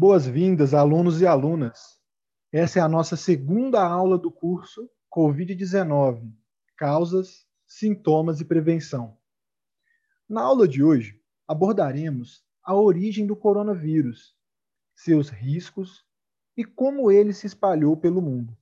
[0.00, 2.00] Boas-vindas, alunos e alunas.
[2.52, 6.32] Essa é a nossa segunda aula do curso Covid-19
[6.76, 9.18] Causas, Sintomas e Prevenção.
[10.28, 14.36] Na aula de hoje, abordaremos a origem do coronavírus,
[14.94, 16.06] seus riscos
[16.56, 18.56] e como ele se espalhou pelo mundo.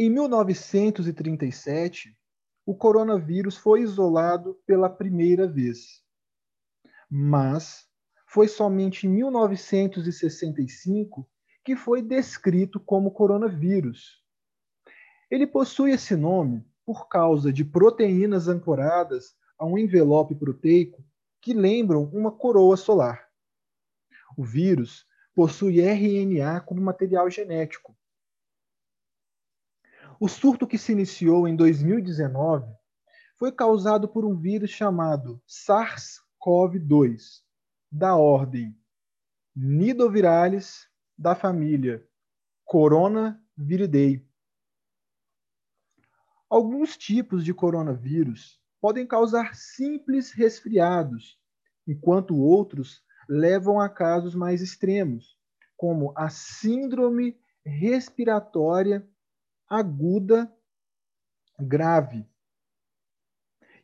[0.00, 2.16] Em 1937,
[2.64, 6.04] o coronavírus foi isolado pela primeira vez.
[7.10, 7.84] Mas
[8.24, 11.28] foi somente em 1965
[11.64, 14.22] que foi descrito como coronavírus.
[15.28, 21.04] Ele possui esse nome por causa de proteínas ancoradas a um envelope proteico
[21.42, 23.28] que lembram uma coroa solar.
[24.36, 25.04] O vírus
[25.34, 27.97] possui RNA como material genético,
[30.20, 32.66] o surto que se iniciou em 2019
[33.36, 37.42] foi causado por um vírus chamado SARS-CoV-2,
[37.90, 38.76] da ordem
[39.54, 42.04] Nidoviralis da família
[42.64, 44.26] Coronaviridae.
[46.50, 51.38] Alguns tipos de coronavírus podem causar simples resfriados,
[51.86, 55.38] enquanto outros levam a casos mais extremos,
[55.76, 59.06] como a síndrome respiratória
[59.68, 60.52] aguda
[61.58, 62.26] grave,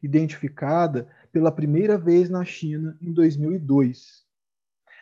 [0.02, 4.24] identificada pela primeira vez na China em 2002.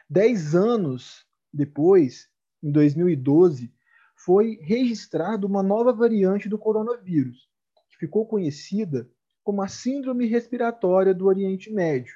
[0.08, 2.30] Dez anos depois,
[2.62, 3.72] em 2012,
[4.16, 7.50] foi registrada uma nova variante do coronavírus,
[7.91, 9.11] que ficou conhecida
[9.42, 12.14] como a Síndrome Respiratória do Oriente Médio,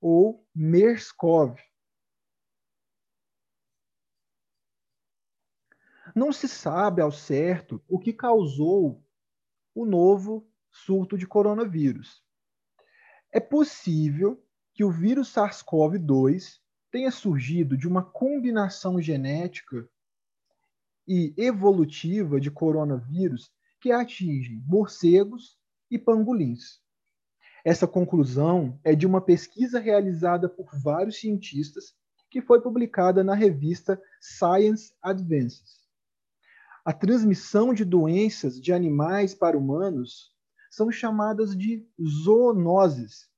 [0.00, 1.56] ou MERS-CoV.
[6.14, 9.04] Não se sabe ao certo o que causou
[9.74, 12.22] o novo surto de coronavírus.
[13.32, 14.42] É possível
[14.74, 16.58] que o vírus SARS-CoV-2
[16.90, 19.88] tenha surgido de uma combinação genética
[21.06, 25.58] e evolutiva de coronavírus que atingem morcegos
[25.90, 26.80] e pangolins.
[27.64, 31.94] Essa conclusão é de uma pesquisa realizada por vários cientistas
[32.28, 35.79] que foi publicada na revista Science Advances
[36.84, 40.32] a transmissão de doenças de animais para humanos
[40.70, 43.28] são chamadas de zoonoses,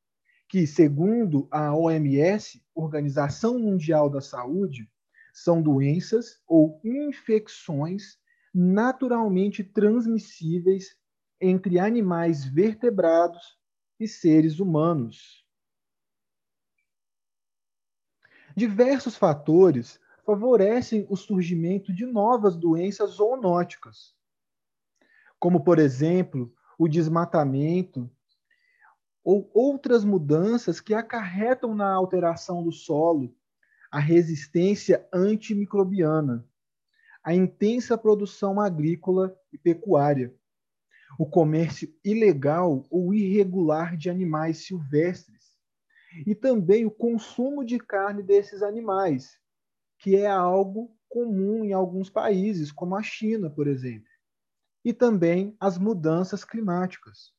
[0.49, 4.89] que, segundo a OMS, Organização Mundial da Saúde,
[5.33, 8.19] são doenças ou infecções
[8.55, 10.95] naturalmente transmissíveis
[11.41, 13.59] entre animais vertebrados
[13.99, 15.43] e seres humanos.
[18.55, 24.15] Diversos fatores favorecem o surgimento de novas doenças zoonóticas,
[25.39, 28.11] como, por exemplo, o desmatamento
[29.25, 33.35] ou outras mudanças que acarretam na alteração do solo,
[33.91, 36.47] a resistência antimicrobiana,
[37.23, 40.35] a intensa produção agrícola e pecuária,
[41.19, 45.57] o comércio ilegal ou irregular de animais silvestres
[46.27, 49.39] e também o consumo de carne desses animais,
[50.03, 54.11] que é algo comum em alguns países, como a China, por exemplo,
[54.85, 57.33] e também as mudanças climáticas.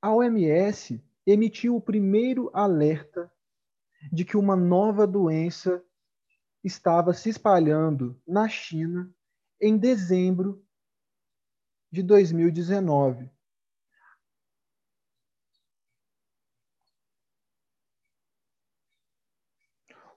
[0.00, 3.30] A OMS emitiu o primeiro alerta
[4.12, 5.84] de que uma nova doença
[6.62, 9.12] estava se espalhando na China
[9.60, 10.64] em dezembro
[11.90, 13.28] de 2019,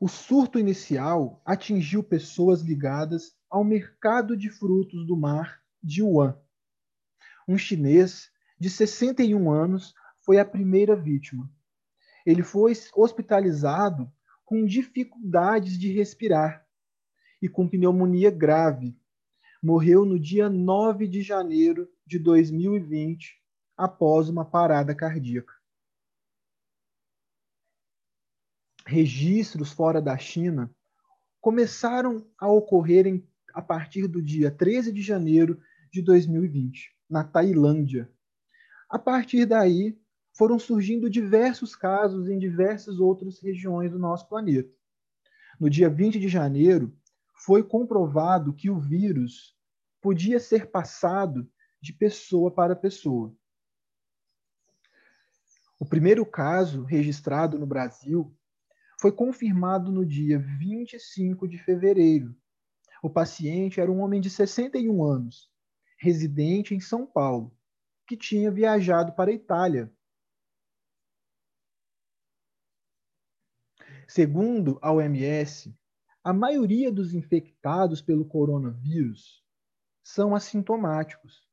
[0.03, 6.37] O surto inicial atingiu pessoas ligadas ao mercado de frutos do mar de Wuhan.
[7.47, 11.49] Um chinês de 61 anos foi a primeira vítima.
[12.25, 14.11] Ele foi hospitalizado
[14.43, 16.67] com dificuldades de respirar
[17.41, 18.99] e com pneumonia grave.
[19.63, 23.41] Morreu no dia 9 de janeiro de 2020
[23.77, 25.62] após uma parada cardíaca.
[28.85, 30.69] Registros fora da China
[31.39, 35.59] começaram a ocorrer a partir do dia 13 de janeiro
[35.91, 38.11] de 2020, na Tailândia.
[38.89, 39.97] A partir daí,
[40.35, 44.73] foram surgindo diversos casos em diversas outras regiões do nosso planeta.
[45.59, 46.95] No dia 20 de janeiro,
[47.33, 49.55] foi comprovado que o vírus
[50.01, 51.49] podia ser passado
[51.81, 53.35] de pessoa para pessoa.
[55.79, 58.35] O primeiro caso registrado no Brasil
[59.03, 62.33] foi confirmado no dia 25 de fevereiro,
[63.03, 65.51] O paciente era um homem de 61 anos,
[65.99, 67.53] residente em São Paulo,
[68.07, 69.93] que tinha viajado para a Itália.
[74.07, 75.77] Segundo a OMS,
[76.23, 79.43] a maioria dos infectados pelo coronavírus
[80.01, 81.45] são assintomáticos.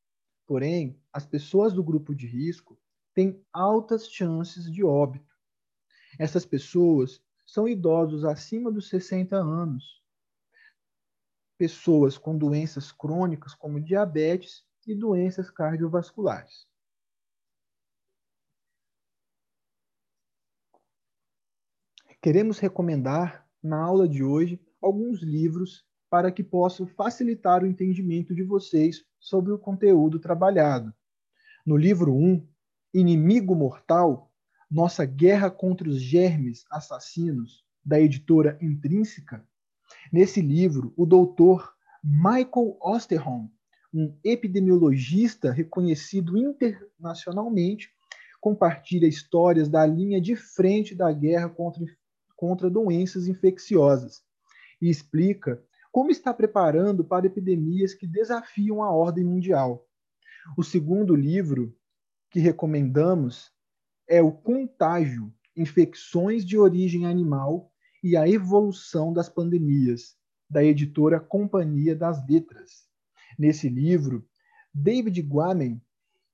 [0.46, 2.80] Porém, as pessoas do grupo de risco
[3.12, 5.34] têm altas chances de óbito.
[6.16, 7.20] Essas pessoas
[7.50, 10.00] são idosos acima dos 60 anos,
[11.58, 16.68] pessoas com doenças crônicas como diabetes e doenças cardiovasculares.
[22.22, 28.44] Queremos recomendar, na aula de hoje, alguns livros para que possam facilitar o entendimento de
[28.44, 30.94] vocês sobre o conteúdo trabalhado.
[31.66, 32.46] No livro 1,
[32.94, 34.29] Inimigo Mortal,
[34.70, 39.44] Nossa Guerra contra os Germes Assassinos, da editora Intrínseca,
[40.12, 43.48] Nesse livro, o doutor Michael Osterholm,
[43.92, 47.90] um epidemiologista reconhecido internacionalmente,
[48.40, 51.84] compartilha histórias da linha de frente da guerra contra,
[52.36, 54.22] contra doenças infecciosas
[54.80, 55.62] e explica
[55.92, 59.86] como está preparando para epidemias que desafiam a ordem mundial.
[60.56, 61.76] O segundo livro
[62.30, 63.52] que recomendamos
[64.10, 67.72] é O Contágio: Infecções de Origem Animal
[68.02, 70.16] e a Evolução das Pandemias,
[70.48, 72.88] da editora Companhia das Letras.
[73.38, 74.28] Nesse livro,
[74.74, 75.80] David Guamen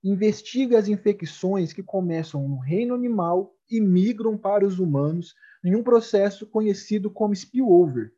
[0.03, 5.83] investiga as infecções que começam no reino animal e migram para os humanos em um
[5.83, 8.15] processo conhecido como spillover.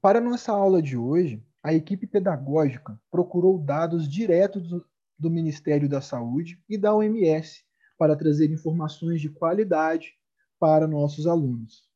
[0.00, 4.70] Para nossa aula de hoje, a equipe pedagógica procurou dados diretos
[5.18, 7.64] do Ministério da Saúde e da OMS
[7.98, 10.12] para trazer informações de qualidade
[10.60, 11.90] para nossos alunos.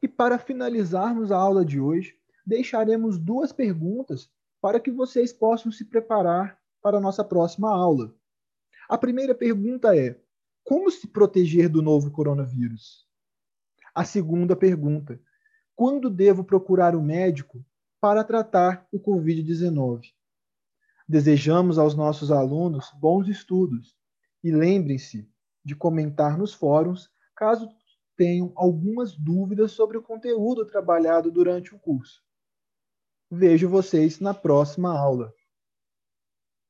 [0.00, 5.84] E para finalizarmos a aula de hoje, deixaremos duas perguntas para que vocês possam se
[5.84, 8.16] preparar para a nossa próxima aula.
[8.88, 10.18] A primeira pergunta é:
[10.64, 13.06] como se proteger do novo coronavírus?
[13.94, 15.20] A segunda pergunta:
[15.74, 17.64] quando devo procurar o um médico
[18.00, 20.02] para tratar o Covid-19?
[21.08, 23.96] Desejamos aos nossos alunos bons estudos
[24.42, 25.28] e lembrem-se
[25.64, 27.68] de comentar nos fóruns caso
[28.16, 32.22] tenham algumas dúvidas sobre o conteúdo trabalhado durante o curso.
[33.30, 35.32] Vejo vocês na próxima aula.